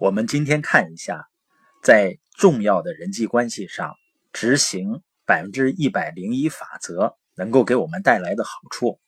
[0.00, 1.28] 我们今天看一下，
[1.82, 3.96] 在重要的人际关系上
[4.32, 8.98] 执行百分之一百零一法则能够给我们带来的好处，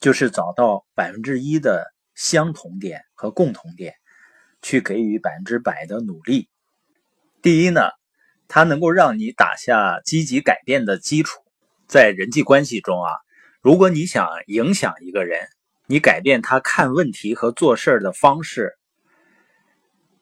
[0.00, 1.86] 就是找到百分之一的
[2.16, 3.94] 相同点和共同点，
[4.62, 6.48] 去给予百分之百的努力。
[7.40, 7.82] 第一呢，
[8.48, 11.40] 它能够让你打下积极改变的基础。
[11.86, 13.12] 在人际关系中啊，
[13.60, 15.46] 如果你想影响一个人，
[15.86, 18.76] 你改变他看问题和做事的方式。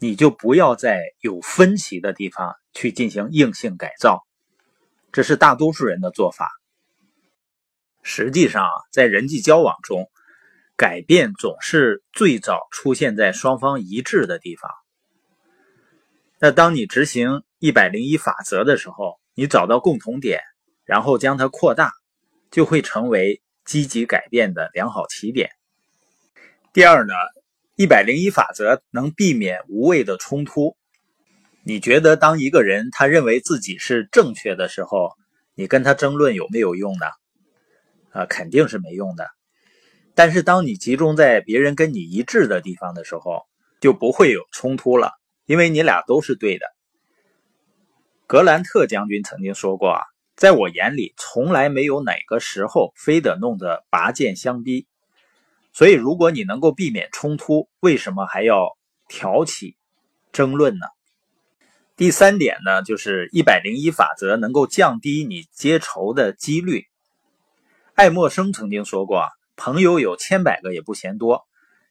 [0.02, 4.26] 你就不要在有分歧的地方去进行硬性改造，
[5.12, 6.48] 这是大多数人的做法。
[8.02, 10.10] 实际上，在人际交往中，
[10.74, 14.70] 改变总是最早出现在双方一致的地方。
[16.38, 20.40] 那当你执行一百零一法则的时候，你找到共同点，
[20.86, 21.92] 然后将它扩大，
[22.50, 25.50] 就会成为积极改变的良好起点。
[26.72, 27.12] 第二呢？
[27.80, 30.76] 一百零一法则能避免无谓的冲突。
[31.64, 35.12] 你觉得，当一个人他认为自己是正确的时候，
[35.54, 37.06] 你跟他争论有没有用呢？
[38.10, 39.30] 啊，肯定是没用的。
[40.14, 43.44] 但是，当你集中在别人跟你一致的地方的时候，
[43.80, 45.12] 就不会有冲突了，
[45.46, 46.66] 因为你俩都是对的。
[48.26, 50.02] 格兰特将军曾经说过啊，
[50.36, 54.86] 在我眼里，从来没有哪个时候非得弄得拔剑相逼。
[55.72, 58.76] 所以，如果你能够避免冲突，为什么还要
[59.08, 59.76] 挑起
[60.32, 60.86] 争论呢？
[61.96, 66.86] 第三点呢，就是一百零一法则能够降低你结仇的几率。
[67.94, 71.46] 爱默生曾经说过啊，朋友有千百个也不嫌多，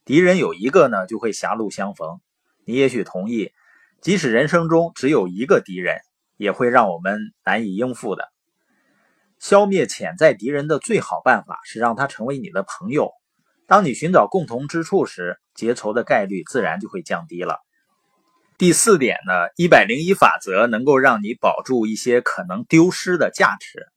[0.06, 2.20] 敌人有一个呢，就会狭路相逢。
[2.66, 3.52] 你也许同意，
[4.02, 6.00] 即使人生中只有一个敌人，
[6.36, 8.30] 也会让我们难以应付的。
[9.40, 13.14] 消灭潜在敌人的最好办法是让他成为你的朋友。
[13.70, 17.60] 当你寻找共同之处时，结仇的概率自然就会降低了。
[18.58, 23.88] 第四点呢，一百零一法则能够让你保住一些可能丢失的价值。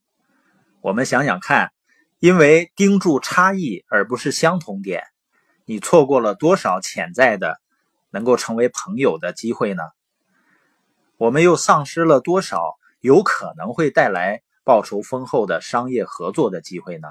[0.83, 1.73] 我们想想看，
[2.19, 5.05] 因为盯住差异而不是相同点，
[5.65, 7.59] 你错过了多少潜在的
[8.11, 9.83] 能够成为朋友的机会呢？
[11.17, 17.09] 我们又丧失了多少有可能会带来报酬丰厚的商业合作的机会呢？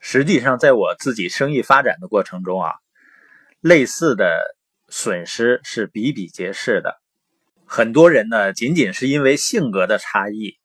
[0.00, 2.72] 实际上，在我自己生意发展的过程中啊，
[3.60, 4.40] 类似的
[4.88, 6.96] 损失是比比皆是的。
[7.66, 10.56] 很多人呢，仅仅是因为性格的差异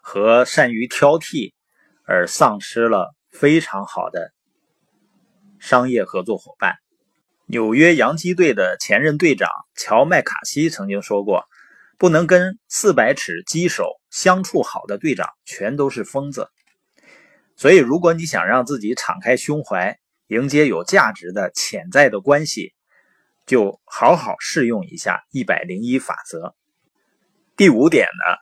[0.00, 1.52] 和善于挑剔，
[2.04, 4.32] 而丧失了非常好的
[5.58, 6.76] 商业合作伙伴。
[7.46, 11.44] 纽约洋基队的前任队长乔麦卡锡曾经说过
[11.96, 16.48] ：“不能跟四百尺鸡手相处好的队长，全都是疯子。”
[17.58, 19.98] 所以，如果你想让自己敞开胸怀，
[20.28, 22.72] 迎接有价值的潜在的关系，
[23.46, 26.54] 就好好试用一下一百零一法则。
[27.56, 28.36] 第五点呢，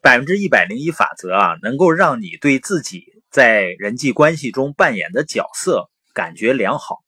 [0.00, 7.00] 百分之一百零一法则啊，能够让你对自己在人际关系中扮演的角色感觉良好。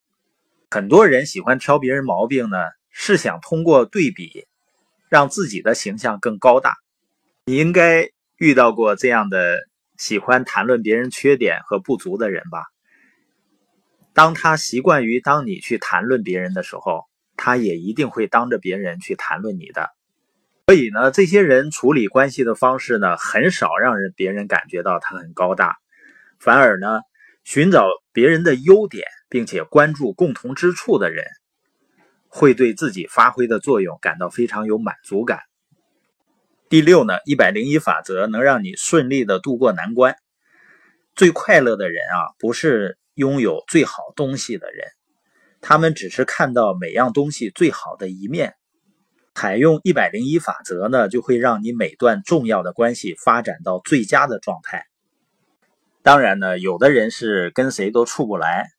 [0.70, 2.58] 很多人喜欢挑别人毛病呢，
[2.90, 4.46] 是想通过对比，
[5.08, 6.74] 让自己的形象更高大。
[7.46, 9.66] 你应该遇到过这样的。
[10.02, 12.64] 喜欢谈论别人缺点和不足的人吧。
[14.12, 17.04] 当他习惯于当你去谈论别人的时候，
[17.36, 19.90] 他也一定会当着别人去谈论你的。
[20.66, 25.76] 所以呢，这些人处理关系的方式呢，很少让人别人感觉到他很高大，
[26.40, 27.02] 反而呢，
[27.44, 31.24] 寻找别人的优点，并且关注共同之处的人，
[32.26, 35.42] 会对自己发挥的作用感到非常有满足感。
[36.72, 40.16] 第六呢，一百零一法则能让你顺利的度过难关。
[41.14, 44.86] 最快乐的人啊，不是拥有最好东西的人，
[45.60, 48.54] 他们只是看到每样东西最好的一面。
[49.34, 54.86] 采用一百零一法则呢，就会让你每段重要的关系发展到最佳的状态。
[56.02, 58.70] 当然呢，有的人是跟谁都处不来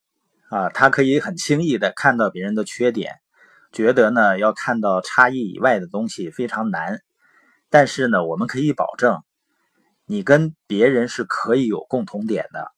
[0.50, 3.20] 啊，他可以很轻易的看到别人的缺点，
[3.72, 7.00] 觉得呢要看到差异以外的东西非常难。
[7.74, 9.24] 但是呢，我们可以保证，
[10.06, 12.72] 你跟别人是可以有共同点的。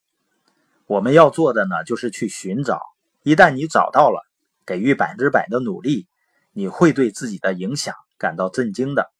[0.86, 2.80] 我们要做的呢，就是去寻找。
[3.22, 4.26] 一旦你找到了，
[4.66, 6.08] 给予百分之百的努力，
[6.54, 9.12] 你会对自己的影响感到震惊的。